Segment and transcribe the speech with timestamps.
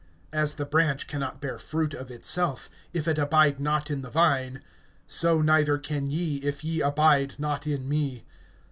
[0.33, 4.09] As the branch can not bear fruit of itself, if it abide not in the
[4.09, 4.63] vine,
[5.05, 8.25] so neither can ye, if ye abide not in me.